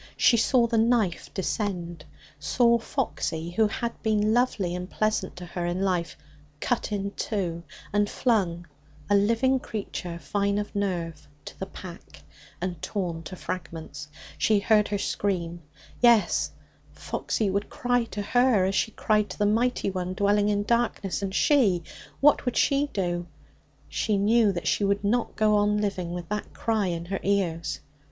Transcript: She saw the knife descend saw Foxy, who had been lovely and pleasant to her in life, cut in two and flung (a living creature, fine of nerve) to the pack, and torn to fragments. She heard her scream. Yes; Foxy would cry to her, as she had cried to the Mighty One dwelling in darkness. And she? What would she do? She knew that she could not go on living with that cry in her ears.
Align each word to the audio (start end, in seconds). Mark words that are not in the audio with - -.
She 0.17 0.35
saw 0.35 0.65
the 0.65 0.79
knife 0.79 1.31
descend 1.31 2.05
saw 2.39 2.79
Foxy, 2.79 3.51
who 3.51 3.67
had 3.67 4.01
been 4.01 4.33
lovely 4.33 4.73
and 4.73 4.89
pleasant 4.89 5.35
to 5.35 5.45
her 5.45 5.63
in 5.67 5.81
life, 5.83 6.17
cut 6.59 6.91
in 6.91 7.11
two 7.11 7.61
and 7.93 8.09
flung 8.09 8.65
(a 9.11 9.15
living 9.15 9.59
creature, 9.59 10.17
fine 10.17 10.57
of 10.57 10.75
nerve) 10.75 11.27
to 11.45 11.59
the 11.59 11.67
pack, 11.67 12.23
and 12.59 12.81
torn 12.81 13.21
to 13.21 13.35
fragments. 13.35 14.07
She 14.39 14.57
heard 14.59 14.87
her 14.87 14.97
scream. 14.97 15.61
Yes; 16.01 16.49
Foxy 16.91 17.51
would 17.51 17.69
cry 17.69 18.05
to 18.05 18.23
her, 18.23 18.65
as 18.65 18.73
she 18.73 18.89
had 18.89 18.95
cried 18.97 19.29
to 19.29 19.37
the 19.37 19.45
Mighty 19.45 19.91
One 19.91 20.15
dwelling 20.15 20.49
in 20.49 20.63
darkness. 20.63 21.21
And 21.21 21.35
she? 21.35 21.83
What 22.21 22.43
would 22.45 22.57
she 22.57 22.87
do? 22.91 23.27
She 23.87 24.17
knew 24.17 24.51
that 24.51 24.67
she 24.67 24.83
could 24.83 25.03
not 25.03 25.35
go 25.35 25.57
on 25.57 25.77
living 25.77 26.11
with 26.11 26.27
that 26.29 26.55
cry 26.55 26.87
in 26.87 27.05
her 27.05 27.19
ears. 27.21 27.81